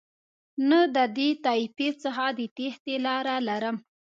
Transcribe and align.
نه 0.69 0.79
د 0.95 0.97
دې 1.17 1.29
طایفې 1.45 1.89
څخه 2.03 2.25
د 2.37 2.39
تېښتې 2.55 2.95
لاره 3.05 3.35
لرم. 3.47 3.75